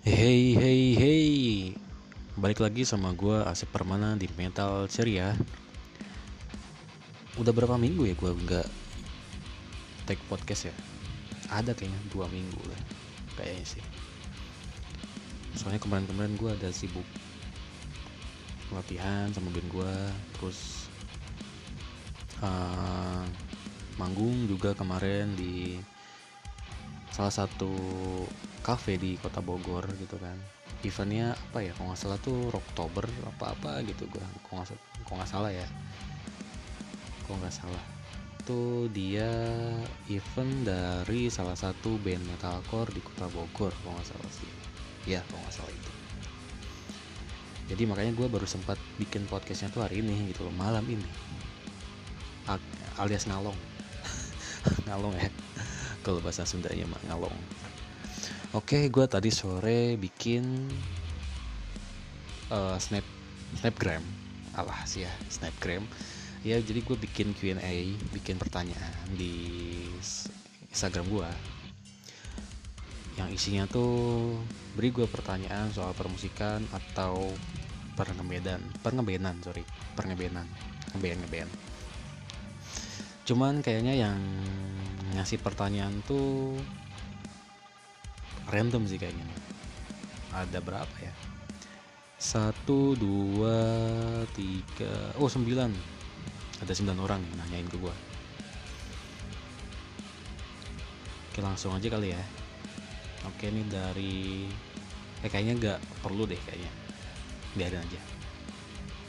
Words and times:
Hey 0.00 0.56
hey 0.56 0.96
hey. 0.96 1.28
Balik 2.40 2.64
lagi 2.64 2.88
sama 2.88 3.12
gue 3.12 3.44
Asep 3.44 3.68
Permana 3.68 4.16
di 4.16 4.32
Metal 4.32 4.88
Ceria. 4.88 5.36
Udah 7.36 7.52
berapa 7.52 7.76
minggu 7.76 8.08
ya 8.08 8.16
gue 8.16 8.32
nggak 8.32 8.64
take 10.08 10.24
podcast 10.32 10.72
ya? 10.72 10.74
Ada 11.52 11.76
kayaknya 11.76 12.00
dua 12.16 12.32
minggu 12.32 12.64
lah 12.64 12.80
Kayaknya 13.36 13.76
sih. 13.76 13.84
Soalnya 15.60 15.84
kemarin-kemarin 15.84 16.32
gue 16.40 16.48
ada 16.48 16.72
sibuk 16.72 17.04
Latihan 18.72 19.28
sama 19.36 19.52
band 19.52 19.68
gue 19.68 19.94
Terus 20.40 20.88
uh, 22.40 23.28
Manggung 24.00 24.48
juga 24.48 24.72
kemarin 24.72 25.36
di 25.36 25.76
Salah 27.12 27.36
satu 27.36 27.68
cafe 28.60 29.00
di 29.00 29.16
kota 29.16 29.40
Bogor 29.40 29.88
gitu 29.96 30.16
kan. 30.20 30.36
Eventnya 30.80 31.36
apa 31.36 31.60
ya 31.60 31.72
kalau 31.76 31.92
nggak 31.92 32.00
salah 32.00 32.18
tuh 32.20 32.48
Oktober 32.52 33.04
apa 33.36 33.52
apa 33.52 33.70
gitu 33.84 34.08
gua. 34.08 34.24
Kalau 34.48 35.16
nggak 35.20 35.30
salah 35.30 35.52
ya. 35.52 35.66
Kalau 37.24 37.36
nggak 37.40 37.54
salah. 37.54 37.84
Tuh 38.44 38.88
dia 38.92 39.28
event 40.08 40.52
dari 40.64 41.28
salah 41.28 41.56
satu 41.56 42.00
band 42.00 42.24
metalcore 42.24 42.92
di 42.96 43.00
kota 43.04 43.28
Bogor 43.32 43.72
kalau 43.84 43.96
nggak 43.96 44.08
salah 44.08 44.30
sih. 44.32 44.50
Ya 45.08 45.20
kalau 45.28 45.40
nggak 45.44 45.56
salah 45.56 45.72
itu. 45.72 45.92
Jadi 47.70 47.82
makanya 47.86 48.12
gue 48.18 48.26
baru 48.26 48.50
sempat 48.50 48.74
bikin 48.98 49.30
podcastnya 49.30 49.70
tuh 49.70 49.86
hari 49.86 50.02
ini 50.02 50.34
gitu 50.34 50.42
loh 50.42 50.54
malam 50.58 50.82
ini. 50.90 51.06
Alias 52.98 53.30
ngalong. 53.30 53.54
Ngalong 54.90 55.14
ya. 55.14 55.30
Kalau 56.02 56.18
bahasa 56.18 56.42
Sundanya 56.42 56.82
mah 56.90 56.98
ngalong 57.06 57.36
Oke, 58.50 58.90
gue 58.90 59.06
tadi 59.06 59.30
sore 59.30 59.94
bikin 59.94 60.42
uh, 62.50 62.74
snap 62.82 63.06
snapgram, 63.54 64.02
alah 64.58 64.82
sih 64.90 65.06
ya 65.06 65.12
snapgram. 65.30 65.86
Ya 66.42 66.58
jadi 66.58 66.82
gue 66.82 66.98
bikin 66.98 67.30
Q&A, 67.30 67.94
bikin 68.10 68.42
pertanyaan 68.42 69.06
di 69.14 69.38
Instagram 70.66 71.06
gue. 71.06 71.30
Yang 73.22 73.38
isinya 73.38 73.70
tuh 73.70 74.34
beri 74.74 74.90
gue 74.90 75.06
pertanyaan 75.06 75.70
soal 75.70 75.94
permusikan 75.94 76.66
atau 76.74 77.30
perngebedan, 77.94 78.58
perngebenan 78.82 79.38
sorry, 79.46 79.62
perngebenan, 79.94 80.50
ngeband 80.98 81.22
ngeband. 81.22 81.50
Cuman 83.30 83.62
kayaknya 83.62 83.94
yang 83.94 84.18
ngasih 85.14 85.38
pertanyaan 85.38 86.02
tuh 86.02 86.58
random 88.50 88.84
sih 88.84 88.98
kayaknya 88.98 89.24
ada 90.30 90.58
berapa 90.62 90.96
ya? 91.02 91.14
Satu 92.20 92.94
dua 92.94 93.58
tiga 94.36 95.14
oh 95.18 95.26
sembilan. 95.26 95.72
Ada 96.60 96.76
sembilan 96.76 96.98
orang 97.00 97.20
nih 97.24 97.32
nanyain 97.40 97.68
ke 97.72 97.76
gua. 97.80 97.94
Oke 101.30 101.40
langsung 101.40 101.72
aja 101.72 101.88
kali 101.88 102.12
ya. 102.12 102.22
Oke 103.26 103.48
ini 103.48 103.64
dari 103.66 104.44
eh 105.20 105.30
kayaknya 105.30 105.54
nggak 105.56 105.78
perlu 106.04 106.28
deh 106.28 106.38
kayaknya. 106.44 106.72
Biarin 107.56 107.82
aja. 107.82 108.00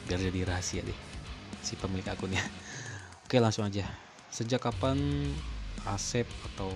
Biar 0.08 0.18
jadi 0.18 0.40
rahasia 0.48 0.82
deh 0.82 0.98
si 1.62 1.78
pemilik 1.78 2.08
akunnya. 2.08 2.42
Oke 3.28 3.38
langsung 3.38 3.68
aja. 3.68 3.86
Sejak 4.32 4.64
kapan 4.64 4.98
Asep 5.82 6.26
atau 6.52 6.70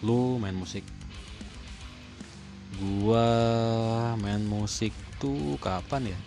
lu 0.00 0.40
main 0.40 0.56
musik 0.56 0.82
gua 2.78 3.26
main 4.20 4.44
musik 4.46 4.94
tuh 5.18 5.58
kapan 5.58 6.14
ya? 6.14 6.18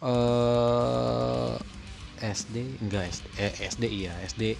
Eh, 0.00 1.54
SD 2.20 2.80
enggak 2.80 3.04
SD 3.12 3.26
eh, 3.36 3.54
SD 3.68 3.82
iya 3.88 4.12
SD 4.24 4.56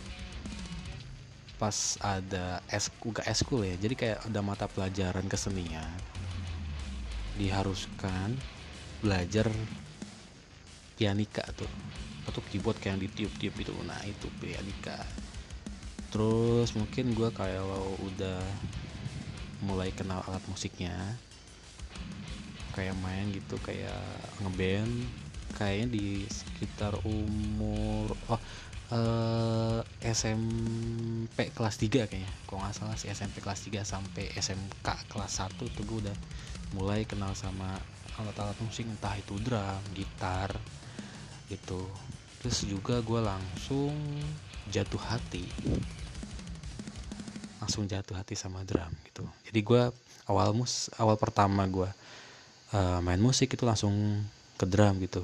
pas 1.61 2.01
ada 2.01 2.65
es 2.73 2.89
enggak 3.05 3.29
eskul 3.29 3.69
ya 3.69 3.77
jadi 3.77 3.95
kayak 3.97 4.19
ada 4.29 4.41
mata 4.45 4.69
pelajaran 4.69 5.25
kesenian. 5.29 5.97
Diharuskan 7.41 8.37
belajar 9.01 9.49
pianika 11.01 11.41
tuh 11.57 11.69
atau 12.29 12.45
keyboard 12.53 12.77
kayak 12.77 12.97
yang 12.97 13.01
ditiup-tiup 13.09 13.55
itu 13.57 13.73
nah 13.89 14.01
itu 14.05 14.29
pianika. 14.45 15.01
Terus 16.13 16.77
mungkin 16.77 17.17
gue 17.17 17.33
kalau 17.33 17.97
udah 18.05 18.45
mulai 19.65 19.93
kenal 19.93 20.25
alat 20.29 20.43
musiknya. 20.49 20.95
Kayak 22.73 22.97
main 23.03 23.29
gitu 23.35 23.57
kayak 23.61 24.01
ngeband. 24.41 25.07
Kayaknya 25.59 25.87
di 25.91 26.07
sekitar 26.31 26.95
umur 27.03 28.15
oh 28.31 28.41
eh, 28.95 29.81
SMP 30.07 31.51
kelas 31.53 31.77
3 31.79 32.09
kayaknya. 32.11 32.33
Kalau 32.47 32.63
nggak 32.63 32.77
salah 32.77 32.97
sih 32.97 33.11
SMP 33.11 33.43
kelas 33.43 33.61
3 33.67 33.83
sampai 33.83 34.31
SMK 34.35 34.89
kelas 35.11 35.33
1 35.43 35.59
tuh 35.59 35.85
gue 35.85 35.99
udah 36.09 36.17
mulai 36.75 37.03
kenal 37.03 37.35
sama 37.35 37.79
alat-alat 38.19 38.59
musik 38.63 38.87
entah 38.87 39.17
itu 39.17 39.35
drum, 39.43 39.83
gitar 39.97 40.55
gitu. 41.51 41.89
Terus 42.41 42.65
juga 42.65 43.03
gue 43.03 43.21
langsung 43.21 43.95
jatuh 44.71 45.03
hati 45.03 45.45
langsung 47.61 47.85
jatuh 47.85 48.17
hati 48.17 48.33
sama 48.35 48.65
drum 48.65 48.91
gitu. 49.05 49.23
Jadi 49.47 49.61
gue 49.61 49.83
awal 50.27 50.57
mus 50.57 50.89
awal 50.97 51.21
pertama 51.21 51.69
gue 51.69 51.87
uh, 52.73 52.99
main 53.05 53.21
musik 53.21 53.53
itu 53.53 53.63
langsung 53.69 53.93
ke 54.57 54.65
drum 54.65 54.97
gitu. 55.05 55.21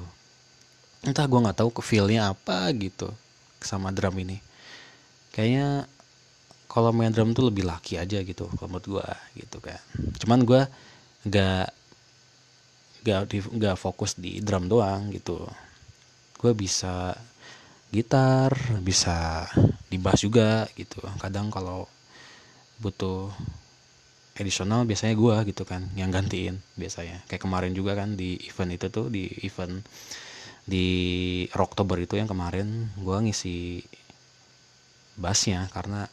Entah 1.01 1.25
gue 1.25 1.39
nggak 1.41 1.57
tahu 1.57 1.69
ke 1.73 1.81
feelnya 1.81 2.29
apa 2.31 2.69
gitu 2.77 3.09
sama 3.59 3.89
drum 3.89 4.13
ini. 4.21 4.37
Kayaknya 5.33 5.89
kalau 6.69 6.93
main 6.93 7.09
drum 7.09 7.33
tuh 7.33 7.49
lebih 7.49 7.65
laki 7.65 7.97
aja 7.97 8.21
gitu 8.21 8.45
kalau 8.53 8.77
menurut 8.77 9.01
gue 9.01 9.07
gitu 9.41 9.57
kan. 9.57 9.81
Cuman 10.21 10.45
gue 10.45 10.61
nggak 11.25 11.67
nggak 13.01 13.21
nggak 13.55 13.75
fokus 13.81 14.13
di 14.13 14.37
drum 14.45 14.69
doang 14.69 15.09
gitu. 15.09 15.41
Gue 16.37 16.53
bisa 16.53 17.17
gitar 17.89 18.53
bisa 18.83 19.47
di 19.89 19.97
bass 19.97 20.21
juga 20.21 20.69
gitu. 20.75 21.01
Kadang 21.17 21.49
kalau 21.49 21.87
butuh 22.77 23.33
edisional 24.37 24.85
biasanya 24.85 25.17
gue 25.17 25.35
gitu 25.49 25.63
kan 25.65 25.89
yang 25.97 26.13
gantiin 26.13 26.61
biasanya. 26.77 27.25
Kayak 27.25 27.43
kemarin 27.49 27.73
juga 27.73 27.97
kan 27.97 28.13
di 28.13 28.37
event 28.45 28.71
itu 28.73 28.87
tuh 28.93 29.09
di 29.09 29.25
event 29.45 29.81
di 30.67 30.87
Oktober 31.55 31.97
itu 31.97 32.19
yang 32.19 32.29
kemarin 32.29 32.91
gue 32.99 33.17
ngisi 33.25 33.81
bassnya 35.17 35.65
karena 35.73 36.05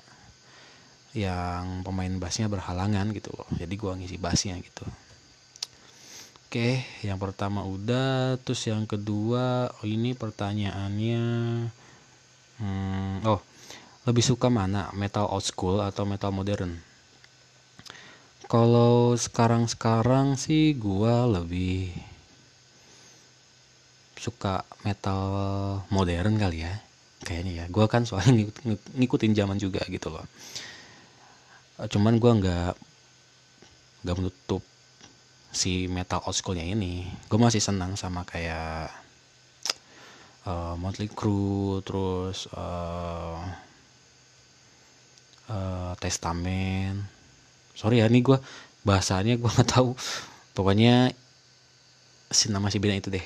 yang 1.14 1.84
pemain 1.86 2.10
bassnya 2.18 2.48
berhalangan 2.48 3.12
gitu 3.12 3.30
loh. 3.36 3.46
Jadi 3.54 3.74
gue 3.76 3.92
ngisi 4.00 4.16
bassnya 4.16 4.56
gitu. 4.58 4.88
Oke 6.48 6.86
yang 7.04 7.20
pertama 7.20 7.66
udah 7.66 8.40
terus 8.40 8.62
yang 8.70 8.86
kedua 8.86 9.68
oh 9.68 9.86
ini 9.86 10.14
pertanyaannya 10.14 11.24
hmm, 12.62 13.26
oh 13.26 13.42
lebih 14.04 14.24
suka 14.24 14.52
mana? 14.52 14.92
Metal 14.92 15.28
old 15.28 15.44
school 15.44 15.80
atau 15.80 16.04
metal 16.04 16.32
modern? 16.32 16.76
Kalau 18.44 19.16
sekarang-sekarang 19.16 20.36
sih 20.36 20.76
gua 20.76 21.24
lebih 21.24 21.92
suka 24.20 24.64
metal 24.84 25.24
modern 25.92 26.36
kali 26.40 26.64
ya 26.64 26.74
kayaknya 27.24 27.52
ya. 27.60 27.66
Gua 27.72 27.88
kan 27.88 28.04
soalnya 28.04 28.48
ngikutin 28.98 29.32
zaman 29.32 29.56
juga 29.56 29.80
gitu 29.88 30.12
loh. 30.12 30.24
Cuman 31.88 32.20
gua 32.20 32.32
nggak 32.36 32.72
nggak 34.04 34.16
menutup 34.20 34.60
si 35.54 35.88
metal 35.88 36.20
old 36.26 36.36
schoolnya 36.36 36.66
ini. 36.66 37.08
Gue 37.30 37.38
masih 37.38 37.62
senang 37.62 37.94
sama 37.94 38.26
kayak 38.26 38.90
uh, 40.44 40.74
Motley 40.76 41.08
Crue 41.08 41.80
terus 41.86 42.50
uh, 42.52 43.38
uh, 45.48 45.92
testamen. 45.98 47.04
Sorry 47.74 48.00
ya 48.00 48.06
ini 48.08 48.22
gue 48.22 48.38
bahasanya 48.86 49.36
gue 49.36 49.50
nggak 49.50 49.70
tahu. 49.70 49.96
Pokoknya 50.54 51.10
si 52.30 52.48
nama 52.50 52.70
si 52.70 52.78
bina 52.78 52.94
itu 52.96 53.10
deh. 53.10 53.24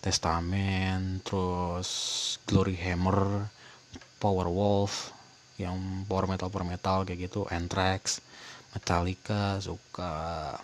Testamen 0.00 1.20
terus 1.22 1.90
glory 2.48 2.74
hammer 2.80 3.48
power 4.20 4.48
wolf 4.48 5.12
yang 5.60 6.04
power 6.08 6.24
metal 6.24 6.48
power 6.48 6.64
metal 6.64 7.04
kayak 7.04 7.28
gitu 7.28 7.44
anthrax 7.52 8.24
metallica 8.72 9.60
suka 9.60 10.56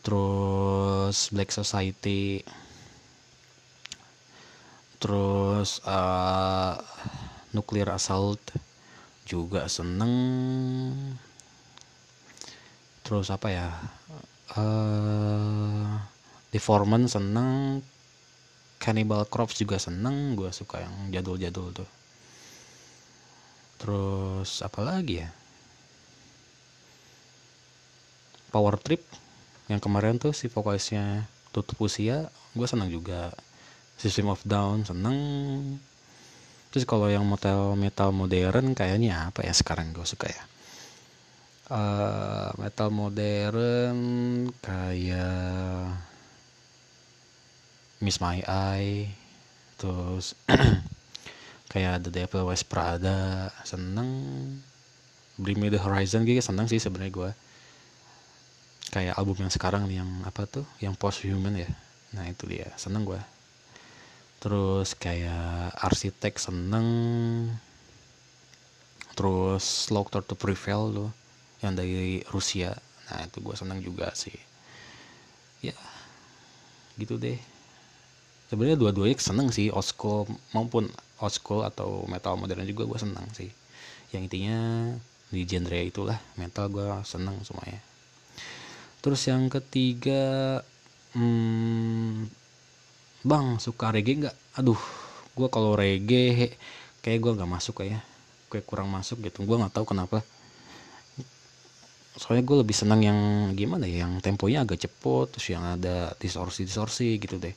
terus 0.00 1.28
black 1.34 1.50
society. 1.52 2.40
Terus 5.00 5.80
uh, 5.88 6.76
nuclear 7.56 7.96
assault 7.96 8.40
juga 9.30 9.70
seneng. 9.70 10.10
Terus 13.06 13.30
apa 13.30 13.46
ya? 13.54 13.70
Uh, 14.58 16.02
Deforman 16.50 17.06
seneng. 17.06 17.78
Cannibal 18.82 19.22
Corpse 19.30 19.62
juga 19.62 19.78
seneng. 19.78 20.34
Gue 20.34 20.50
suka 20.50 20.82
yang 20.82 21.14
jadul-jadul 21.14 21.70
tuh. 21.70 21.90
Terus 23.78 24.66
apa 24.66 24.82
lagi 24.82 25.22
ya? 25.22 25.30
Power 28.50 28.74
Trip. 28.82 29.06
Yang 29.70 29.80
kemarin 29.86 30.18
tuh 30.18 30.34
si 30.34 30.50
vokalisnya 30.50 31.30
tutup 31.54 31.78
usia 31.86 32.34
gue 32.58 32.66
seneng 32.66 32.90
juga. 32.90 33.30
System 33.94 34.32
of 34.34 34.42
Down 34.42 34.82
seneng 34.82 35.18
terus 36.70 36.86
kalau 36.86 37.10
yang 37.10 37.26
metal 37.26 37.74
metal 37.74 38.14
modern 38.14 38.72
kayaknya 38.78 39.30
apa 39.30 39.42
ya 39.42 39.52
sekarang 39.54 39.90
gue 39.90 40.06
suka 40.06 40.30
ya? 40.30 40.44
Uh, 41.70 42.50
metal 42.58 42.90
modern 42.90 43.98
kayak 44.58 45.94
Miss 48.02 48.18
My 48.18 48.42
Eye 48.42 49.12
terus 49.78 50.34
kayak 51.72 52.06
The 52.06 52.10
Devil 52.10 52.48
Wears 52.48 52.66
Prada 52.66 53.50
seneng. 53.62 54.10
Bring 55.40 55.56
Me 55.56 55.72
The 55.72 55.80
Horizon 55.80 56.28
gitu 56.28 56.44
seneng 56.44 56.68
sih 56.68 56.76
sebenarnya 56.76 57.12
gue 57.16 57.30
kayak 58.92 59.16
album 59.16 59.40
yang 59.40 59.48
sekarang 59.48 59.88
nih 59.88 60.04
yang 60.04 60.10
apa 60.26 60.44
tuh? 60.44 60.66
Yang 60.82 60.94
post 61.00 61.24
human 61.24 61.56
ya? 61.56 61.70
Nah 62.12 62.28
itu 62.28 62.44
dia. 62.44 62.68
Seneng 62.76 63.08
gue 63.08 63.20
terus 64.40 64.96
kayak 64.96 65.76
arsitek 65.76 66.40
seneng. 66.40 66.88
Terus 69.12 69.62
Slaughter 69.86 70.24
to 70.24 70.32
Prevail 70.32 70.88
tuh 70.90 71.10
yang 71.60 71.76
dari 71.76 72.24
Rusia. 72.32 72.72
Nah 73.12 73.28
itu 73.28 73.38
gue 73.44 73.54
seneng 73.54 73.84
juga 73.84 74.08
sih. 74.16 74.34
Ya 75.60 75.76
gitu 76.96 77.20
deh. 77.20 77.36
Sebenarnya 78.48 78.80
dua-duanya 78.80 79.14
seneng 79.20 79.52
sih 79.52 79.70
school 79.84 80.26
maupun 80.56 80.90
school 81.28 81.62
atau 81.62 82.08
metal 82.08 82.34
modern 82.40 82.64
juga 82.64 82.88
gue 82.88 82.98
seneng 82.98 83.28
sih. 83.36 83.52
Yang 84.10 84.22
intinya 84.26 84.58
di 85.30 85.46
genre 85.46 85.80
itulah 85.84 86.18
metal 86.40 86.66
gue 86.72 86.88
seneng 87.06 87.38
semuanya. 87.44 87.78
Terus 89.04 89.20
yang 89.28 89.52
ketiga 89.52 90.60
hmm, 91.14 92.39
bang 93.20 93.60
suka 93.60 93.92
reggae 93.92 94.26
nggak? 94.26 94.36
Aduh 94.60 94.80
gue 95.36 95.48
kalau 95.52 95.72
reggae 95.76 96.56
kayak 97.04 97.18
gue 97.20 97.32
nggak 97.36 97.50
masuk 97.50 97.84
kayak 97.84 98.02
kayak 98.50 98.66
kurang 98.66 98.88
masuk 98.90 99.20
gitu. 99.24 99.44
Gue 99.44 99.56
nggak 99.60 99.72
tahu 99.72 99.86
kenapa. 99.88 100.24
Soalnya 102.18 102.44
gue 102.44 102.56
lebih 102.66 102.76
senang 102.76 103.00
yang 103.00 103.18
gimana 103.56 103.88
ya 103.88 104.04
yang 104.04 104.20
temponya 104.20 104.66
agak 104.66 104.82
cepet 104.82 105.26
terus 105.32 105.46
yang 105.52 105.64
ada 105.64 106.12
distorsi 106.18 106.66
distorsi 106.66 107.16
gitu 107.16 107.40
deh. 107.40 107.54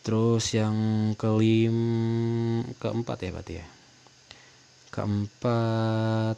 Terus 0.00 0.44
yang 0.56 0.76
kelim 1.16 1.76
keempat 2.80 3.18
ya 3.20 3.30
berarti 3.32 3.54
ya? 3.60 3.66
Keempat. 4.90 6.36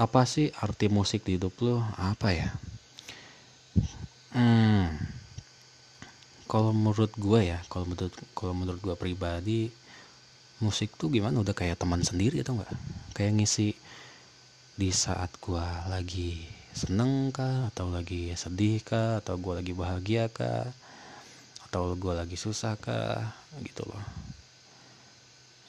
Apa 0.00 0.24
sih 0.24 0.48
arti 0.56 0.88
musik 0.88 1.28
di 1.28 1.36
hidup 1.36 1.60
lo 1.60 1.84
apa 2.00 2.32
ya 2.32 2.48
hmm. 4.34 4.86
Kalau 6.50 6.74
menurut 6.74 7.14
gue 7.14 7.40
ya 7.46 7.62
kalau 7.70 7.86
menurut 7.86 8.10
kalau 8.34 8.50
menurut 8.58 8.80
gue 8.82 8.96
pribadi 8.98 9.60
musik 10.58 10.98
tuh 10.98 11.06
gimana? 11.06 11.38
Udah 11.38 11.54
kayak 11.54 11.78
teman 11.78 12.02
sendiri 12.02 12.42
atau 12.42 12.58
enggak 12.58 12.74
kayak 13.14 13.38
ngisi 13.38 13.78
di 14.74 14.90
saat 14.90 15.30
gue 15.38 15.66
lagi 15.86 16.42
seneng 16.74 17.30
kah? 17.30 17.70
Atau 17.70 17.94
lagi 17.94 18.34
sedih 18.34 18.82
kah? 18.82 19.22
Atau 19.22 19.38
gue 19.38 19.62
lagi 19.62 19.72
bahagia 19.76 20.26
kah? 20.26 20.66
Atau 21.70 21.94
gue 21.94 22.14
lagi 22.14 22.34
susah 22.34 22.74
kah? 22.80 23.30
Gitu 23.62 23.86
loh. 23.86 24.02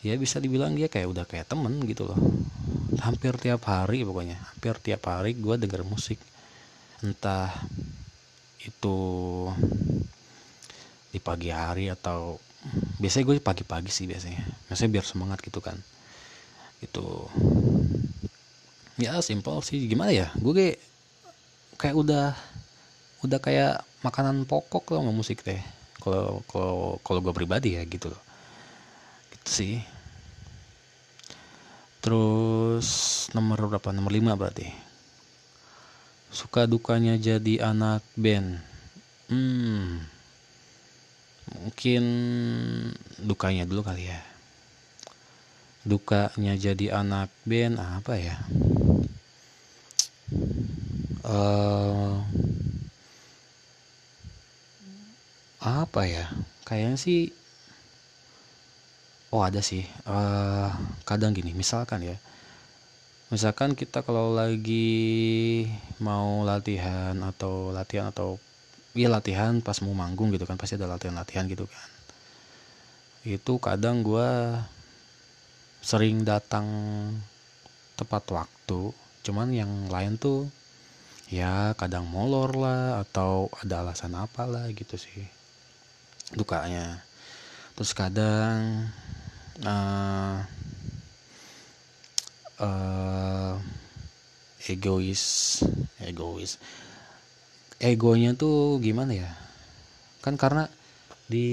Ya 0.02 0.18
bisa 0.18 0.42
dibilang 0.42 0.74
dia 0.74 0.90
kayak 0.90 1.14
udah 1.14 1.26
kayak 1.30 1.46
temen 1.46 1.78
gitu 1.86 2.10
loh. 2.10 2.18
Hampir 3.06 3.38
tiap 3.38 3.62
hari 3.70 4.02
pokoknya. 4.02 4.42
Hampir 4.54 4.82
tiap 4.82 5.06
hari 5.06 5.38
gue 5.38 5.56
denger 5.62 5.86
musik. 5.86 6.18
Entah 7.06 7.54
itu 8.62 8.98
di 11.12 11.20
pagi 11.20 11.50
hari 11.50 11.90
atau 11.90 12.38
biasanya 13.02 13.26
gue 13.26 13.36
pagi-pagi 13.42 13.90
sih 13.90 14.06
biasanya. 14.06 14.46
Biasanya 14.70 14.92
biar 14.94 15.06
semangat 15.06 15.40
gitu 15.42 15.60
kan. 15.60 15.78
Itu 16.82 17.28
ya 19.02 19.18
simpel 19.26 19.60
sih. 19.66 19.90
Gimana 19.90 20.14
ya? 20.14 20.30
Gue 20.38 20.54
kayak 20.54 20.78
kayak 21.82 21.96
udah 21.98 22.28
udah 23.26 23.40
kayak 23.42 23.82
makanan 24.06 24.46
pokok 24.46 24.94
loh 24.94 25.10
nggak 25.10 25.18
musik 25.18 25.42
teh. 25.42 25.62
Kalau 26.02 26.42
kalau 26.50 26.98
kalau 27.02 27.20
gue 27.22 27.34
pribadi 27.34 27.78
ya 27.78 27.84
gitu 27.86 28.14
loh. 28.14 28.22
Gitu 29.34 29.50
sih. 29.50 29.76
Terus 32.02 32.90
nomor 33.38 33.62
berapa? 33.70 33.94
Nomor 33.94 34.10
lima 34.14 34.34
berarti 34.34 34.91
suka 36.32 36.64
dukanya 36.64 37.20
jadi 37.20 37.76
anak 37.76 38.00
band. 38.16 38.64
Hmm. 39.28 40.00
Mungkin 41.52 42.04
dukanya 43.20 43.68
dulu 43.68 43.84
kali 43.84 44.08
ya. 44.08 44.20
Dukanya 45.84 46.56
jadi 46.56 47.04
anak 47.04 47.28
band 47.44 47.76
apa 47.78 48.16
ya? 48.16 48.40
Uh, 51.28 52.24
apa 55.60 56.02
ya? 56.08 56.32
Kayaknya 56.64 56.96
sih 56.96 57.36
oh 59.36 59.44
ada 59.44 59.60
sih. 59.60 59.84
Uh, 60.08 60.72
kadang 61.04 61.36
gini 61.36 61.52
misalkan 61.52 62.08
ya 62.08 62.16
misalkan 63.32 63.80
kita 63.80 64.04
kalau 64.04 64.36
lagi 64.36 65.64
mau 66.04 66.44
latihan 66.44 67.16
atau 67.24 67.72
latihan 67.72 68.12
atau 68.12 68.36
ya 68.92 69.08
latihan 69.08 69.64
pas 69.64 69.80
mau 69.80 69.96
manggung 69.96 70.36
gitu 70.36 70.44
kan 70.44 70.60
pasti 70.60 70.76
ada 70.76 70.92
latihan-latihan 70.92 71.48
gitu 71.48 71.64
kan. 71.64 71.90
Itu 73.24 73.56
kadang 73.64 74.04
gue 74.04 74.60
sering 75.80 76.28
datang 76.28 76.68
tepat 77.96 78.28
waktu 78.30 78.92
cuman 79.22 79.54
yang 79.54 79.72
lain 79.88 80.18
tuh 80.20 80.50
ya 81.32 81.72
kadang 81.80 82.10
molor 82.10 82.52
lah 82.58 83.00
atau 83.06 83.48
ada 83.64 83.86
alasan 83.86 84.14
apa 84.20 84.44
lah 84.44 84.68
gitu 84.76 85.00
sih 85.00 85.24
dukanya. 86.36 87.00
Terus 87.80 87.96
kadang 87.96 88.92
uh, 89.64 90.44
uh, 92.62 93.58
egois 94.70 95.24
egois. 95.98 96.62
Egonya 97.82 98.38
tuh 98.38 98.78
gimana 98.78 99.18
ya? 99.18 99.32
Kan 100.22 100.38
karena 100.38 100.70
di 101.26 101.48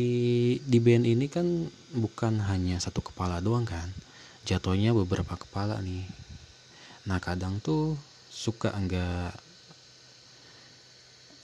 di 0.60 0.78
band 0.82 1.08
ini 1.08 1.26
kan 1.32 1.46
bukan 1.96 2.44
hanya 2.52 2.76
satu 2.76 3.00
kepala 3.00 3.40
doang 3.40 3.64
kan. 3.64 3.88
Jatuhnya 4.44 4.92
beberapa 4.92 5.40
kepala 5.40 5.80
nih. 5.80 6.04
Nah 7.08 7.16
kadang 7.20 7.60
tuh 7.64 7.96
suka 8.28 8.76
enggak 8.76 9.32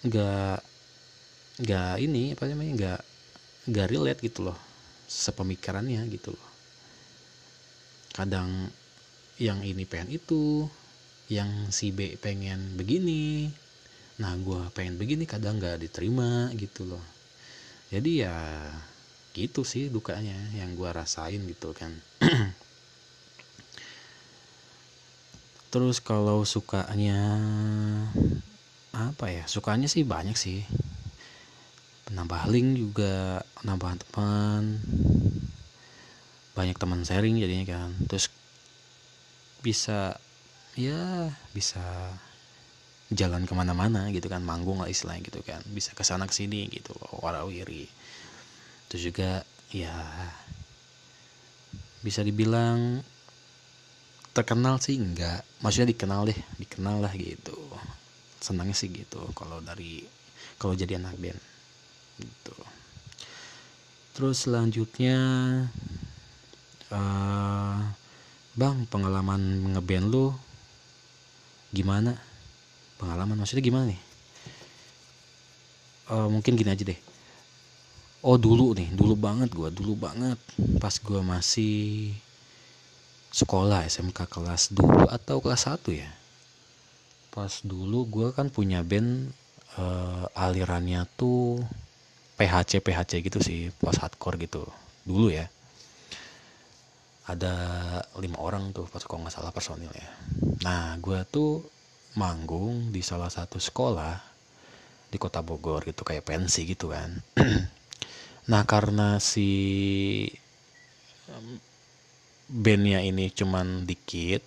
nggak 0.05 0.61
nggak 1.65 1.95
ini 2.05 2.37
apa 2.37 2.45
namanya 2.53 2.73
nggak 2.77 3.01
nggak 3.73 3.87
relate 3.89 4.21
gitu 4.21 4.53
loh. 4.53 4.59
Sepemikirannya 5.09 6.05
gitu 6.13 6.37
loh. 6.37 6.49
Kadang 8.13 8.69
yang 9.39 9.67
ini 9.67 9.83
pengen 9.83 10.15
itu 10.15 10.71
yang 11.27 11.73
si 11.75 11.91
B 11.91 12.15
pengen 12.21 12.79
begini. 12.79 13.51
Nah 14.23 14.39
gue 14.39 14.71
pengen 14.71 14.95
begini 14.95 15.27
kadang 15.27 15.59
nggak 15.59 15.83
diterima 15.83 16.55
gitu 16.55 16.87
loh. 16.87 17.03
Jadi 17.91 18.23
ya 18.23 18.35
gitu 19.35 19.67
sih 19.67 19.91
dukanya 19.91 20.39
yang 20.55 20.79
gue 20.79 20.87
rasain 20.87 21.43
gitu 21.51 21.75
kan. 21.75 21.91
Terus 25.75 25.99
kalau 25.99 26.47
sukanya 26.47 27.19
apa 28.95 29.27
ya 29.27 29.43
sukanya 29.51 29.91
sih 29.91 30.07
banyak 30.07 30.39
sih. 30.39 30.63
Penambah 32.07 32.47
link 32.47 32.79
juga 32.79 33.43
penambahan 33.59 33.99
teman. 33.99 34.79
Banyak 36.55 36.79
teman 36.79 37.03
sharing 37.03 37.43
jadinya 37.43 37.67
kan. 37.67 37.91
Terus 38.07 38.31
bisa 39.65 40.21
ya 40.77 41.33
bisa 41.57 41.81
jalan 43.09 43.49
ke 43.49 43.55
mana-mana 43.57 44.13
gitu 44.13 44.29
kan 44.29 44.45
manggung 44.45 44.85
lah 44.85 44.93
istilahnya 44.93 45.25
gitu 45.25 45.41
kan. 45.41 45.65
Bisa 45.73 45.97
ke 45.97 46.05
sana 46.05 46.29
ke 46.29 46.37
sini 46.37 46.69
gitu 46.69 46.93
warawiri. 47.25 47.89
Terus 48.93 49.03
juga 49.09 49.31
ya 49.73 49.97
bisa 52.05 52.21
dibilang 52.21 53.01
terkenal 54.37 54.77
sih 54.85 55.01
enggak. 55.01 55.41
Maksudnya 55.65 55.97
dikenal 55.97 56.29
deh 56.29 56.41
dikenal 56.61 57.01
lah 57.01 57.13
gitu. 57.17 57.57
Senangnya 58.45 58.77
sih 58.77 58.93
gitu 58.93 59.25
kalau 59.33 59.65
dari 59.65 60.05
kalau 60.61 60.77
jadi 60.77 61.01
anak 61.01 61.17
band 61.17 61.41
gitu. 62.21 62.57
Terus 64.15 64.47
selanjutnya 64.47 65.19
uh, 66.95 67.79
bang 68.55 68.87
pengalaman 68.87 69.75
ngeband 69.75 70.07
lu 70.11 70.31
gimana? 71.75 72.15
Pengalaman 73.03 73.35
maksudnya 73.35 73.67
gimana 73.67 73.91
nih? 73.91 74.01
Uh, 76.07 76.31
mungkin 76.31 76.55
gini 76.55 76.71
aja 76.71 76.87
deh. 76.87 77.01
Oh 78.23 78.39
dulu 78.39 78.73
nih 78.73 78.89
dulu 78.95 79.19
banget 79.19 79.51
gue 79.51 79.69
dulu 79.75 79.99
banget. 79.99 80.39
Pas 80.79 80.95
gue 80.95 81.21
masih 81.21 82.15
sekolah 83.35 83.83
SMK 83.91 84.31
kelas 84.31 84.71
2 84.71 85.11
atau 85.11 85.43
kelas 85.43 85.67
1 85.67 85.91
ya. 85.91 86.11
Pas 87.35 87.51
dulu 87.67 88.07
gue 88.07 88.29
kan 88.31 88.47
punya 88.47 88.87
band 88.87 89.35
uh, 89.75 90.31
alirannya 90.39 91.03
tuh 91.19 91.59
PHC 92.39 92.79
PHC 92.79 93.13
gitu 93.27 93.43
sih 93.43 93.75
post 93.83 93.99
hardcore 93.99 94.39
gitu. 94.39 94.63
Dulu 95.03 95.35
ya 95.35 95.51
ada 97.25 97.55
lima 98.21 98.37
orang 98.41 98.73
tuh 98.77 98.85
pas 98.89 99.01
kok 99.01 99.17
nggak 99.17 99.33
salah 99.33 99.53
personil 99.53 99.91
ya 99.93 100.11
nah 100.61 100.97
gue 101.01 101.21
tuh 101.29 101.65
manggung 102.15 102.95
di 102.95 103.03
salah 103.03 103.29
satu 103.29 103.59
sekolah 103.59 104.35
di 105.15 105.17
kota 105.23 105.47
Bogor 105.47 105.87
gitu 105.87 106.03
kayak 106.03 106.27
pensi 106.27 106.67
gitu 106.67 106.91
kan. 106.91 107.15
Nah 108.45 108.61
karena 108.69 109.17
si 109.25 109.49
bandnya 112.45 113.01
ini 113.01 113.33
cuman 113.33 113.89
dikit 113.89 114.45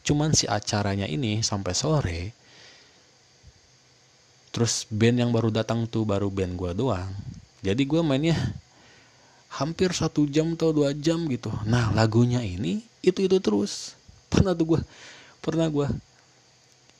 cuman 0.00 0.32
si 0.32 0.48
acaranya 0.48 1.04
ini 1.04 1.44
sampai 1.44 1.72
sore 1.76 2.22
terus 4.56 4.88
band 4.88 5.20
yang 5.20 5.36
baru 5.36 5.52
datang 5.52 5.84
tuh 5.84 6.08
baru 6.08 6.32
band 6.32 6.56
gue 6.56 6.72
doang. 6.72 7.12
Jadi 7.60 7.84
gue 7.84 8.00
mainnya 8.00 8.40
hampir 9.50 9.94
satu 9.94 10.26
jam 10.28 10.54
atau 10.54 10.74
dua 10.74 10.92
jam 10.92 11.24
gitu. 11.30 11.50
Nah 11.64 11.94
lagunya 11.94 12.42
ini 12.42 12.82
itu 13.00 13.24
itu 13.24 13.38
terus. 13.38 13.94
Pernah 14.32 14.52
tuh 14.52 14.76
gue 14.76 14.80
pernah 15.38 15.70
gue 15.70 15.86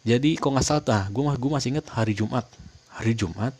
jadi 0.06 0.38
kok 0.38 0.54
nggak 0.54 0.62
salah 0.62 1.10
gue 1.10 1.18
gue 1.18 1.50
masih 1.50 1.74
inget 1.74 1.86
hari 1.90 2.14
Jumat. 2.14 2.46
Hari 2.94 3.12
Jumat 3.18 3.50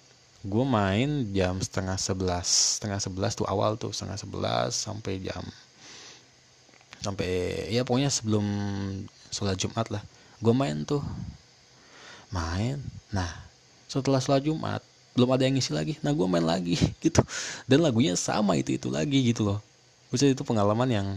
gue 0.47 0.65
main 0.65 1.27
jam 1.35 1.59
setengah 1.59 1.99
sebelas 1.99 2.79
setengah 2.79 3.03
sebelas 3.03 3.35
tuh 3.35 3.51
awal 3.51 3.75
tuh 3.75 3.91
setengah 3.91 4.15
sebelas 4.15 4.79
sampai 4.79 5.19
jam 5.19 5.43
sampai 7.03 7.67
ya 7.75 7.83
pokoknya 7.83 8.15
sebelum 8.15 8.47
sholat 9.35 9.59
Jumat 9.59 9.91
lah 9.91 10.03
gue 10.39 10.55
main 10.55 10.87
tuh. 10.87 11.03
Main. 12.31 12.79
Nah 13.11 13.31
setelah 13.91 14.23
sholat 14.23 14.47
Jumat 14.47 14.87
belum 15.17 15.33
ada 15.33 15.49
yang 15.49 15.57
ngisi 15.57 15.73
lagi. 15.73 15.97
Nah 16.05 16.13
gue 16.13 16.27
main 16.29 16.45
lagi 16.45 16.77
gitu. 17.05 17.25
Dan 17.65 17.81
lagunya 17.81 18.13
sama 18.15 18.55
itu 18.61 18.77
itu 18.77 18.93
lagi 18.93 19.25
gitu 19.25 19.49
loh. 19.49 19.59
Maksudnya 20.13 20.37
itu 20.37 20.45
pengalaman 20.45 20.89
yang 20.93 21.09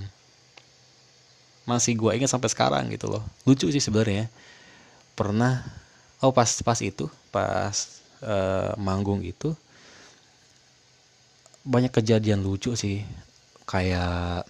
masih 1.67 1.93
gue 1.93 2.09
ingat 2.15 2.31
sampai 2.31 2.49
sekarang 2.49 2.87
gitu 2.89 3.11
loh. 3.11 3.21
Lucu 3.43 3.67
sih 3.69 3.83
sebenarnya. 3.83 4.31
Pernah 5.13 5.61
oh 6.23 6.31
pas 6.31 6.47
pas 6.63 6.79
itu 6.79 7.11
pas 7.29 7.75
uh, 8.23 8.73
manggung 8.79 9.19
itu 9.21 9.51
banyak 11.67 11.91
kejadian 11.91 12.39
lucu 12.41 12.73
sih. 12.73 13.03
Kayak 13.67 14.47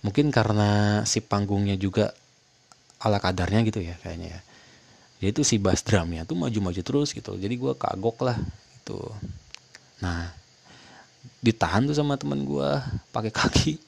mungkin 0.00 0.30
karena 0.30 1.02
si 1.04 1.18
panggungnya 1.20 1.74
juga 1.74 2.14
ala 3.04 3.20
kadarnya 3.20 3.60
gitu 3.68 3.84
ya 3.84 3.96
kayaknya 4.00 4.36
ya 4.36 4.40
jadi 5.24 5.32
itu 5.32 5.40
si 5.40 5.56
bass 5.56 5.80
drumnya 5.80 6.28
tuh 6.28 6.36
maju-maju 6.36 6.84
terus 6.84 7.16
gitu. 7.16 7.32
Jadi 7.40 7.56
gue 7.56 7.72
kagok 7.72 8.28
lah 8.28 8.36
itu 8.84 9.00
nah 10.04 10.28
ditahan 11.40 11.88
tuh 11.88 11.96
sama 11.96 12.20
temen 12.20 12.44
gue 12.44 12.68
pakai 13.08 13.32
kaki. 13.32 13.80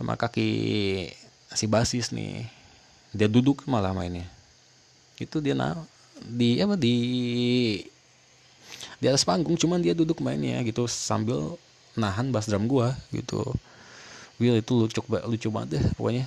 Sama 0.00 0.16
kaki 0.16 0.48
si 1.52 1.68
basis 1.68 2.08
nih. 2.08 2.48
Dia 3.12 3.28
duduk 3.28 3.68
malah 3.68 3.92
mainnya. 3.92 4.24
Itu 5.20 5.44
dia 5.44 5.52
na 5.52 5.76
di 6.24 6.56
apa 6.64 6.80
di 6.80 6.96
di 8.96 9.06
atas 9.12 9.28
panggung 9.28 9.60
cuman 9.60 9.84
dia 9.84 9.92
duduk 9.92 10.24
mainnya 10.24 10.56
gitu 10.64 10.88
sambil 10.88 11.60
nahan 12.00 12.32
bass 12.32 12.48
drum 12.48 12.64
gua 12.64 12.96
gitu. 13.12 13.44
Will 14.40 14.56
itu 14.56 14.72
lucu 14.72 15.04
lucu 15.04 15.48
banget 15.52 15.68
deh 15.76 15.84
pokoknya 16.00 16.24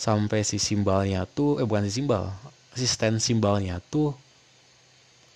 sampai 0.00 0.40
si 0.48 0.56
simbalnya 0.56 1.28
tuh 1.28 1.60
eh 1.60 1.66
bukan 1.68 1.84
si 1.84 2.00
simbal 2.00 2.32
si 2.72 2.88
stand 2.88 3.20
simbalnya 3.20 3.84
tuh 3.92 4.16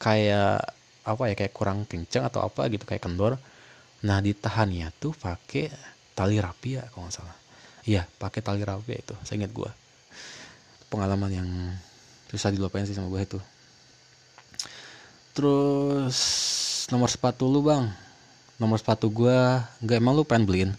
kayak 0.01 0.65
apa 1.05 1.23
ya 1.29 1.35
kayak 1.37 1.53
kurang 1.53 1.85
kencang 1.85 2.25
atau 2.25 2.41
apa 2.41 2.73
gitu 2.73 2.89
kayak 2.89 3.05
kendor. 3.05 3.37
Nah 4.09 4.25
ditahannya 4.25 4.89
tuh 4.97 5.13
pakai 5.13 5.69
tali 6.17 6.41
rapi 6.41 6.81
ya 6.81 6.85
kalau 6.89 7.05
nggak 7.05 7.17
salah. 7.21 7.37
Iya 7.85 8.09
pakai 8.17 8.41
tali 8.41 8.65
rapi 8.65 9.05
itu 9.05 9.13
saya 9.21 9.45
ingat 9.45 9.53
gue 9.53 9.71
pengalaman 10.89 11.29
yang 11.29 11.49
susah 12.33 12.49
dilupain 12.49 12.89
sih 12.89 12.97
sama 12.97 13.13
gue 13.13 13.21
itu. 13.21 13.39
Terus 15.37 16.17
nomor 16.89 17.13
sepatu 17.13 17.45
lu 17.45 17.61
bang? 17.61 17.85
Nomor 18.57 18.81
sepatu 18.81 19.13
gue 19.13 19.37
nggak 19.85 19.99
emang 20.01 20.17
lu 20.17 20.25
pengen 20.25 20.49
beliin? 20.49 20.71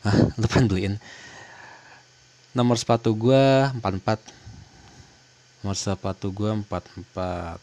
Ah 0.00 0.16
lu 0.40 0.46
pengen 0.48 0.68
beliin 0.72 0.94
nomor 2.56 2.80
sepatu 2.80 3.12
gue 3.12 3.68
44 3.84 4.16
nomor 5.60 5.76
sepatu 5.76 6.32
gue 6.32 6.48
44 6.64 7.60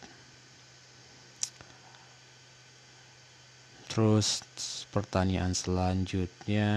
terus 3.89 4.45
pertanyaan 4.93 5.57
selanjutnya. 5.57 6.69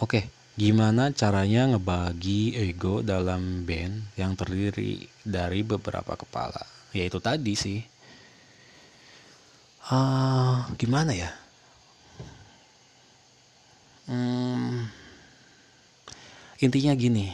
Oke 0.00 0.32
gimana 0.56 1.12
caranya 1.12 1.76
ngebagi 1.76 2.56
ego 2.56 3.04
dalam 3.04 3.68
band 3.68 4.16
yang 4.16 4.32
terdiri 4.40 5.04
dari 5.20 5.60
beberapa 5.60 6.16
kepala? 6.16 6.64
Yaitu 6.96 7.20
tadi 7.20 7.52
sih. 7.52 7.84
Uh, 9.92 10.64
gimana 10.80 11.12
ya 11.12 11.28
hmm, 14.10 14.90
intinya 16.58 16.92
gini 16.98 17.30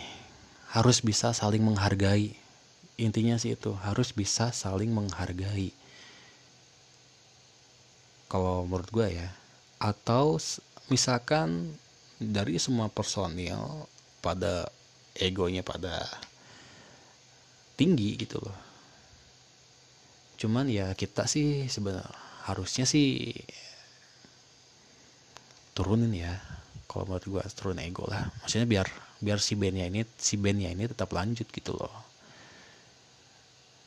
harus 0.77 1.01
bisa 1.01 1.33
saling 1.33 1.65
menghargai. 1.65 2.37
Intinya 3.01 3.41
sih 3.41 3.57
itu 3.57 3.73
harus 3.81 4.13
bisa 4.13 4.53
saling 4.53 4.93
menghargai. 4.93 5.73
Kalau 8.29 8.69
menurut 8.69 8.89
gue 8.93 9.09
ya 9.17 9.29
atau 9.81 10.41
misalkan 10.89 11.77
dari 12.17 12.57
semua 12.57 12.89
personil 12.89 13.89
pada 14.25 14.69
egonya 15.17 15.61
pada 15.61 16.05
tinggi 17.77 18.17
gitu 18.21 18.41
loh. 18.41 18.59
Cuman 20.37 20.69
ya 20.69 20.93
kita 20.93 21.25
sih 21.25 21.69
sebenarnya 21.69 22.09
harusnya 22.49 22.85
sih 22.85 23.33
turunin 25.77 26.13
ya 26.13 26.33
kalau 26.97 27.13
menurut 27.13 27.29
gue 27.29 27.43
turun 27.53 27.77
ego 27.77 28.09
lah. 28.09 28.25
Maksudnya 28.41 28.65
biar 28.65 28.89
biar 29.21 29.37
si 29.37 29.53
bandnya 29.53 29.85
ini 29.85 30.01
si 30.17 30.41
bandnya 30.41 30.73
ini 30.73 30.89
tetap 30.89 31.13
lanjut 31.13 31.45
gitu 31.53 31.77
loh. 31.77 31.93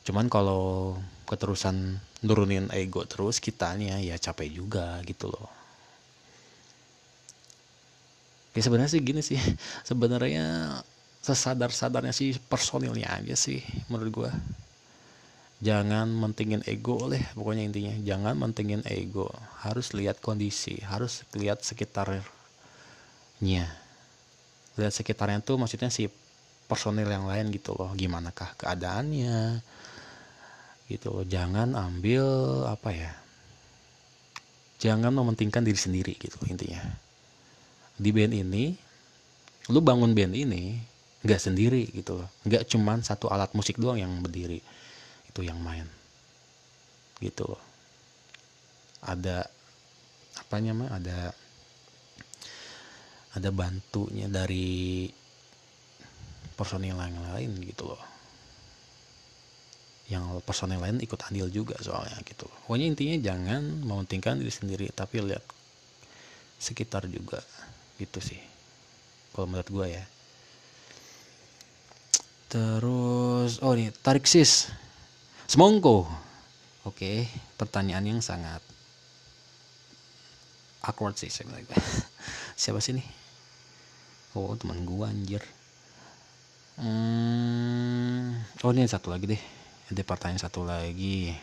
Cuman 0.05 0.29
kalau 0.29 0.93
keterusan 1.25 1.97
nurunin 2.21 2.69
ego 2.69 3.01
terus 3.09 3.41
kitanya 3.41 3.97
ya 3.97 4.13
capek 4.21 4.53
juga 4.53 5.01
gitu 5.09 5.25
loh. 5.25 5.49
Ya 8.53 8.61
sebenarnya 8.61 8.93
sih 8.93 9.01
gini 9.01 9.25
sih 9.25 9.41
sebenarnya 9.89 10.77
sesadar 11.25 11.73
sadarnya 11.73 12.13
sih 12.13 12.37
personilnya 12.37 13.09
aja 13.09 13.35
sih 13.35 13.59
menurut 13.91 14.11
gue 14.23 14.31
jangan 15.59 16.07
mentingin 16.07 16.63
ego 16.63 16.95
oleh 16.95 17.19
pokoknya 17.35 17.67
intinya 17.67 17.93
jangan 18.05 18.37
mentingin 18.37 18.85
ego. 18.85 19.33
Harus 19.65 19.97
lihat 19.97 20.21
kondisi 20.21 20.77
harus 20.85 21.25
lihat 21.33 21.65
sekitarnya 23.39 23.67
lihat 24.79 24.93
sekitarnya 24.95 25.39
tuh 25.43 25.55
maksudnya 25.59 25.91
si 25.91 26.07
personil 26.67 27.07
yang 27.07 27.25
lain 27.25 27.49
gitu 27.49 27.73
loh. 27.75 27.91
Gimana 27.95 28.29
kah 28.35 28.53
keadaannya? 28.59 29.63
Gitu 30.87 31.07
loh. 31.09 31.25
Jangan 31.25 31.73
ambil 31.75 32.23
apa 32.67 32.89
ya 32.91 33.11
jangan 34.79 35.11
mementingkan 35.11 35.59
diri 35.63 35.75
sendiri 35.75 36.13
gitu 36.15 36.39
intinya. 36.47 36.79
Di 37.99 38.15
band 38.15 38.31
ini 38.31 38.71
lu 39.69 39.83
bangun 39.83 40.15
band 40.15 40.33
ini 40.33 40.79
nggak 41.19 41.41
sendiri 41.41 41.83
gitu 41.91 42.23
loh. 42.23 42.29
Nggak 42.47 42.63
cuman 42.71 43.03
satu 43.03 43.27
alat 43.27 43.51
musik 43.51 43.75
doang 43.75 43.99
yang 43.99 44.11
berdiri. 44.23 44.63
Itu 45.27 45.43
yang 45.43 45.59
main. 45.59 45.83
Gitu 47.19 47.43
loh. 47.43 47.59
Ada 49.03 49.47
apa 50.39 50.55
namanya 50.63 50.95
ada 50.95 51.19
ada 53.37 53.49
bantunya 53.53 54.25
dari 54.25 55.05
personil 56.57 56.97
yang 56.97 57.19
lain 57.33 57.51
gitu 57.61 57.93
loh. 57.93 58.03
Yang 60.09 60.41
personil 60.41 60.81
lain 60.81 60.97
ikut 61.05 61.21
andil 61.29 61.53
juga 61.53 61.77
soalnya 61.77 62.17
gitu 62.25 62.49
pokoknya 62.65 62.85
intinya 62.89 63.17
jangan 63.21 63.61
mementingkan 63.85 64.41
diri 64.41 64.49
sendiri 64.49 64.85
tapi 64.89 65.21
lihat 65.21 65.45
sekitar 66.57 67.05
juga 67.05 67.37
gitu 68.01 68.17
sih 68.17 68.41
kalau 69.31 69.45
menurut 69.45 69.69
gue 69.69 69.87
ya. 69.93 70.05
Terus 72.49 73.61
oh 73.61 73.77
nih 73.77 73.93
tarik 74.01 74.25
sis. 74.25 74.73
Semongko. 75.45 76.09
Oke 76.89 77.29
pertanyaan 77.53 78.17
yang 78.17 78.21
sangat 78.25 78.65
awkward 80.81 81.13
sih 81.21 81.29
bilang 81.45 81.69
siapa 82.59 82.83
sih 82.83 82.91
nih 82.91 83.07
oh 84.35 84.51
teman 84.59 84.83
gue 84.83 85.05
anjir. 85.07 85.43
Hmm, 86.79 88.39
oh 88.63 88.71
ini 88.71 88.87
satu 88.87 89.11
lagi 89.11 89.27
deh. 89.27 89.41
Ada 89.91 90.03
pertanyaan 90.05 90.39
satu 90.39 90.63
lagi. 90.63 91.33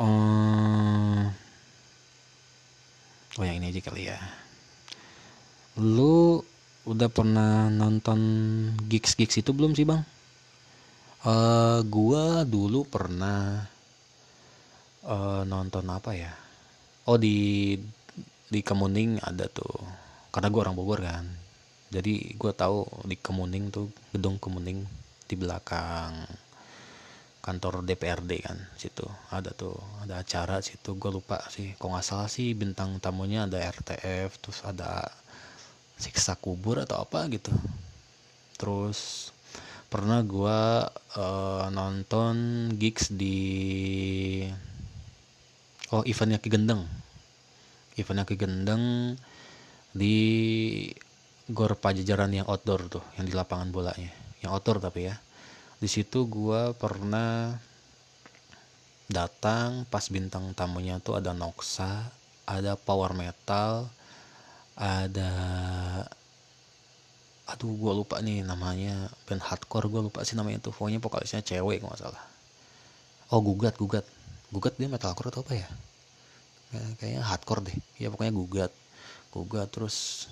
Oh 0.00 1.28
oh 3.36 3.44
yang 3.44 3.60
ini 3.60 3.68
aja 3.68 3.80
kali 3.84 4.08
ya. 4.08 4.18
Lu 5.76 6.40
udah 6.88 7.08
pernah 7.12 7.68
nonton 7.68 8.20
gigs 8.88 9.12
gigs 9.18 9.36
itu 9.40 9.52
belum 9.52 9.76
sih 9.76 9.84
bang? 9.84 10.00
Uh, 11.20 11.84
gua 11.84 12.48
dulu 12.48 12.88
pernah 12.88 13.60
uh, 15.04 15.42
nonton 15.44 15.84
apa 15.90 16.16
ya? 16.16 16.32
Oh 17.04 17.20
di 17.20 17.76
di 18.50 18.60
Kemuning 18.66 19.22
ada 19.22 19.46
tuh. 19.46 19.78
Karena 20.34 20.50
gua 20.50 20.68
orang 20.68 20.76
Bogor 20.76 21.00
kan. 21.00 21.24
Jadi 21.90 22.34
gua 22.34 22.50
tahu 22.50 22.84
di 23.06 23.14
Kemuning 23.14 23.70
tuh 23.70 23.88
gedung 24.10 24.36
Kemuning 24.42 24.82
di 25.30 25.34
belakang 25.38 26.26
kantor 27.40 27.82
DPRD 27.86 28.30
kan 28.44 28.58
situ. 28.76 29.06
Ada 29.32 29.54
tuh 29.56 29.74
ada 30.04 30.20
acara 30.20 30.60
situ. 30.60 30.94
Gue 31.00 31.10
lupa 31.10 31.40
sih 31.48 31.72
kok 31.74 31.88
nggak 31.88 32.04
salah 32.04 32.28
sih 32.28 32.52
bintang 32.52 33.00
tamunya 33.00 33.48
ada 33.48 33.58
RTF 33.58 34.38
terus 34.38 34.60
ada 34.62 35.08
siksa 35.96 36.36
kubur 36.36 36.84
atau 36.84 37.00
apa 37.00 37.26
gitu. 37.32 37.52
Terus 38.60 39.32
pernah 39.90 40.22
gue 40.22 40.60
uh, 41.18 41.66
nonton 41.72 42.68
gigs 42.78 43.10
di 43.10 43.40
oh 45.90 46.06
eventnya 46.06 46.38
Ki 46.38 46.46
Gendeng 46.52 46.86
eventnya 47.98 48.28
Ki 48.28 48.36
Gendeng 48.38 49.16
di 49.90 50.16
Gor 51.50 51.74
Pajajaran 51.74 52.30
yang 52.30 52.46
outdoor 52.46 52.86
tuh 52.86 53.04
yang 53.18 53.26
di 53.26 53.34
lapangan 53.34 53.74
bolanya. 53.74 54.12
Yang 54.38 54.50
outdoor 54.54 54.78
tapi 54.78 55.10
ya. 55.10 55.18
Di 55.80 55.88
situ 55.90 56.30
gue 56.30 56.76
pernah 56.78 57.56
datang 59.10 59.88
pas 59.90 60.06
bintang 60.06 60.54
tamunya 60.54 61.02
tuh 61.02 61.18
ada 61.18 61.34
Noxa 61.34 62.14
ada 62.46 62.78
power 62.78 63.10
metal 63.10 63.90
ada 64.78 65.32
aduh 67.50 67.74
gue 67.74 67.92
lupa 67.98 68.22
nih 68.22 68.46
namanya. 68.46 69.10
Band 69.26 69.42
hardcore 69.42 69.90
gue 69.90 70.00
lupa 70.06 70.22
sih 70.22 70.38
namanya 70.38 70.62
tuh. 70.62 70.70
Pokoknya 70.70 71.02
vokalisnya 71.02 71.42
cewek 71.42 71.82
nggak 71.82 71.98
salah. 71.98 72.22
Oh 73.34 73.42
gugat 73.42 73.74
gugat. 73.74 74.06
Gugat 74.54 74.78
dia 74.78 74.86
metalcore 74.86 75.34
atau 75.34 75.42
apa 75.42 75.54
ya 75.58 75.70
kayaknya 76.70 77.22
hardcore 77.26 77.62
deh. 77.66 77.76
Ya 77.98 78.08
pokoknya 78.10 78.32
gugat. 78.34 78.72
Gugat 79.34 79.68
terus 79.70 80.26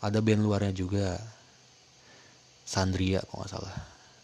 ada 0.00 0.20
band 0.20 0.44
luarnya 0.44 0.72
juga. 0.72 1.20
Sandria 2.66 3.22
kok 3.22 3.36
nggak 3.36 3.52
salah. 3.52 3.74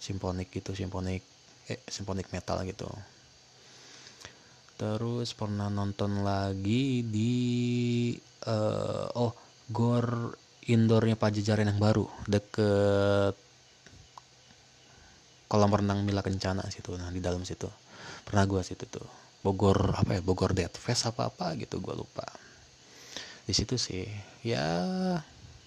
Simfonik 0.00 0.48
gitu 0.50 0.74
simfonik. 0.74 1.22
Eh 1.70 1.78
simfonik 1.86 2.32
metal 2.34 2.64
gitu. 2.66 2.88
Terus 4.80 5.30
pernah 5.36 5.70
nonton 5.70 6.26
lagi 6.26 7.06
di 7.06 7.32
uh, 8.48 9.06
oh 9.14 9.32
gor 9.70 10.34
indoornya 10.66 11.14
Pajajaran 11.14 11.70
yang 11.70 11.78
baru. 11.78 12.08
Deket 12.26 13.36
kolam 15.46 15.68
renang 15.68 16.02
Mila 16.02 16.24
Kencana 16.24 16.64
situ. 16.72 16.96
Nah 16.96 17.12
di 17.12 17.20
dalam 17.20 17.44
situ. 17.44 17.68
Pernah 18.26 18.44
gua 18.48 18.64
situ 18.64 18.88
tuh 18.88 19.21
Bogor 19.42 19.98
apa 19.98 20.18
ya 20.18 20.22
Bogor 20.22 20.54
Dead 20.54 20.70
Fest 20.70 21.10
apa 21.10 21.26
apa 21.26 21.58
gitu 21.58 21.82
gua 21.82 21.98
lupa. 21.98 22.24
Di 23.42 23.50
situ 23.50 23.74
sih 23.74 24.06
ya 24.46 24.62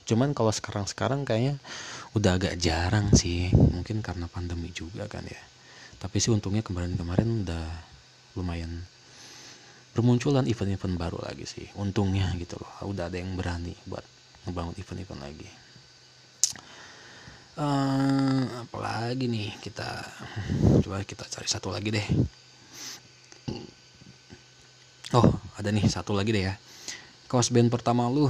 cuman 0.07 0.31
kalau 0.31 0.53
sekarang 0.53 0.87
sekarang 0.87 1.21
kayaknya 1.27 1.59
udah 2.15 2.39
agak 2.39 2.55
jarang 2.55 3.11
sih. 3.11 3.51
Mungkin 3.51 3.99
karena 3.99 4.31
pandemi 4.31 4.71
juga 4.71 5.05
kan 5.11 5.27
ya. 5.27 5.43
Tapi 5.99 6.17
sih 6.23 6.31
untungnya 6.31 6.63
kemarin-kemarin 6.63 7.43
udah 7.43 7.65
lumayan 8.39 8.87
bermunculan 9.95 10.47
event-event 10.47 10.95
baru 10.95 11.19
lagi 11.19 11.43
sih. 11.43 11.67
Untungnya 11.75 12.31
gitu 12.39 12.55
loh 12.55 12.87
udah 12.87 13.11
ada 13.11 13.19
yang 13.19 13.35
berani 13.35 13.75
buat 13.83 14.03
ngebangun 14.47 14.75
event-event 14.79 15.19
lagi. 15.19 15.49
Uh, 17.55 18.67
apalagi 18.67 19.31
nih 19.31 19.47
kita 19.63 19.87
coba 20.83 21.07
kita 21.07 21.23
cari 21.23 21.47
satu 21.47 21.71
lagi 21.71 21.87
deh 21.87 22.03
oh 25.15 25.29
ada 25.55 25.71
nih 25.71 25.87
satu 25.87 26.11
lagi 26.11 26.35
deh 26.35 26.51
ya. 26.51 26.55
Kaos 27.31 27.47
band 27.47 27.71
pertama 27.71 28.11
lu. 28.11 28.27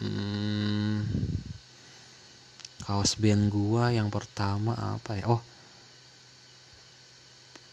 Hmm, 0.00 1.04
kaos 2.82 3.14
band 3.20 3.52
gua 3.52 3.92
yang 3.92 4.08
pertama 4.08 4.72
apa 4.74 5.20
ya? 5.20 5.28
Oh. 5.28 5.42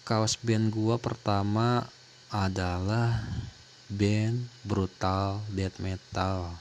Kaos 0.03 0.35
band 0.43 0.75
gua 0.75 0.99
pertama 0.99 1.87
adalah 2.27 3.23
band 3.87 4.43
brutal 4.67 5.39
death 5.49 5.79
metal. 5.79 6.51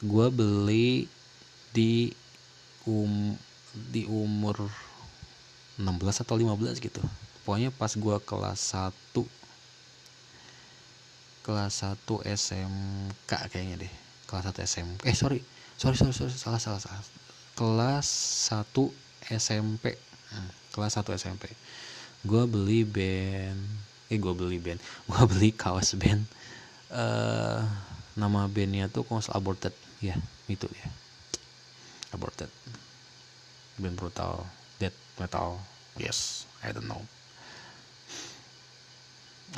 Gua 0.00 0.32
beli 0.32 1.04
di 1.76 2.10
um 2.88 3.36
di 3.92 4.08
umur 4.08 4.66
16 5.76 6.24
atau 6.24 6.34
15 6.34 6.80
gitu 6.80 7.04
pokoknya 7.50 7.74
pas 7.74 7.90
gua 7.98 8.22
kelas 8.22 8.78
1 8.78 8.94
kelas 11.42 11.82
1 11.82 12.06
SMK 12.30 13.30
kayaknya 13.50 13.82
deh. 13.82 13.92
Kelas 14.30 14.54
1 14.54 14.70
SMP 14.70 15.02
eh 15.10 15.18
sorry 15.18 15.42
sorry 15.74 15.98
sorry, 15.98 16.14
sorry 16.14 16.30
salah 16.30 16.62
salah 16.62 16.78
salah. 16.78 17.02
Kelas 17.58 18.06
1 18.54 18.70
SMP 19.34 19.98
hmm, 19.98 20.50
kelas 20.70 20.94
1 20.94 21.10
SMP 21.18 21.50
gue 22.22 22.42
beli 22.46 22.86
band 22.86 23.58
eh 24.14 24.18
gue 24.22 24.30
beli 24.30 24.62
band 24.62 24.78
gue 25.10 25.22
beli 25.26 25.50
kaos 25.50 25.98
band. 25.98 26.22
Uh, 26.86 27.66
nama 28.14 28.46
bandnya 28.46 28.86
tuh 28.86 29.02
kaos 29.02 29.26
aborted. 29.34 29.74
Ya 29.98 30.14
itu 30.46 30.70
ya 30.70 30.86
aborted. 32.14 32.46
Band 33.74 33.98
brutal 33.98 34.46
death 34.78 34.94
metal. 35.18 35.58
Yes 35.98 36.46
I 36.62 36.70
don't 36.70 36.86
know 36.86 37.02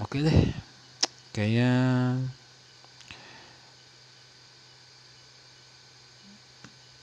oke 0.01 0.17
deh. 0.25 0.41
Kayaknya 1.33 1.71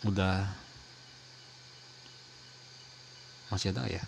udah 0.06 0.48
masih 3.54 3.74
ada 3.74 3.86
ya? 3.86 4.02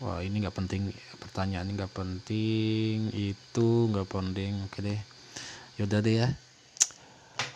Wah 0.00 0.24
ini 0.24 0.40
nggak 0.40 0.56
penting 0.56 0.92
pertanyaan 1.20 1.68
ini 1.68 1.76
nggak 1.76 1.92
penting 1.92 3.12
itu 3.12 3.68
nggak 3.92 4.08
penting. 4.08 4.64
Oke 4.68 4.84
deh. 4.84 5.00
Yaudah 5.80 6.00
deh 6.04 6.14
ya. 6.24 6.28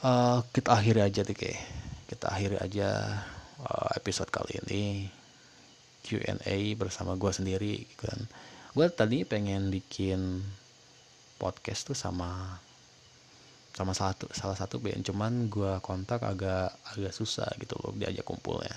Uh, 0.05 0.45
kita 0.53 0.77
akhiri 0.77 1.01
aja 1.05 1.25
deh 1.25 1.37
kayak 1.37 1.61
kita 2.09 2.29
akhiri 2.29 2.57
aja 2.61 3.21
uh, 3.61 3.89
episode 3.97 4.29
kali 4.33 4.61
ini. 4.65 5.09
Q&A 6.05 6.77
bersama 6.77 7.17
gue 7.17 7.33
sendiri 7.33 7.81
gitu 7.89 8.05
kan 8.13 8.21
gue 8.75 8.87
tadi 8.91 9.23
pengen 9.23 9.71
bikin 9.71 10.43
podcast 11.39 11.87
tuh 11.87 11.95
sama 11.95 12.59
sama 13.75 13.95
satu 13.95 14.27
salah 14.35 14.59
satu 14.59 14.83
band. 14.83 15.07
Cuman 15.07 15.47
gue 15.47 15.79
kontak 15.79 16.27
agak 16.27 16.75
agak 16.91 17.15
susah 17.15 17.47
gitu 17.63 17.79
loh 17.79 17.95
diajak 17.95 18.27
kumpulnya. 18.27 18.75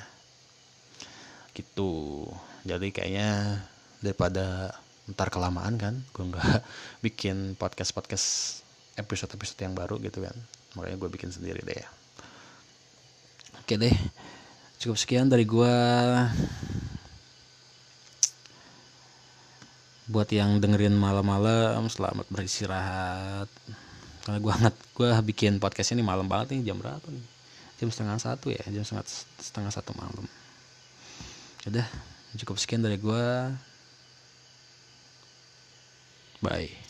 Gitu. 1.53 2.25
Jadi 2.61 2.93
kayaknya 2.93 3.61
daripada 4.01 4.69
ntar 5.09 5.33
kelamaan 5.33 5.81
kan 5.81 5.95
gue 6.13 6.23
nggak 6.29 6.61
bikin 7.05 7.57
podcast 7.57 7.95
podcast 7.97 8.27
episode 9.01 9.33
episode 9.33 9.65
yang 9.65 9.73
baru 9.73 9.97
gitu 9.97 10.21
kan. 10.21 10.37
Makanya 10.77 10.97
gue 11.01 11.09
bikin 11.09 11.33
sendiri 11.33 11.65
deh. 11.65 11.85
Oke 13.65 13.81
deh. 13.81 13.97
Cukup 14.77 14.97
sekian 14.97 15.25
dari 15.25 15.41
gue 15.41 15.73
buat 20.07 20.31
yang 20.31 20.63
dengerin 20.63 20.95
malam-malam 20.95 21.91
selamat 21.91 22.31
beristirahat. 22.31 23.51
Karena 24.23 24.39
gue 24.39 24.53
nget 24.63 24.75
gue 24.95 25.09
bikin 25.35 25.59
podcast 25.59 25.91
ini 25.91 26.03
malam 26.03 26.27
banget 26.27 26.55
nih 26.55 26.71
jam 26.71 26.79
berapa 26.79 27.03
nih? 27.11 27.25
Jam 27.77 27.91
setengah 27.91 28.17
satu 28.17 28.49
ya 28.49 28.63
jam 28.71 28.83
setengah 28.87 29.05
setengah 29.39 29.71
satu 29.71 29.91
malam. 29.99 30.25
Udah 31.67 31.87
cukup 32.39 32.55
sekian 32.55 32.83
dari 32.83 32.95
gue 32.95 33.27
bye 36.39 36.86